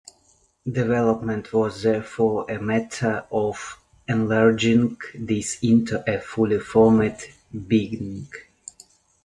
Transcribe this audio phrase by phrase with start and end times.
[0.65, 7.19] Development was therefore a matter of enlarging this into a fully formed
[7.67, 8.27] being.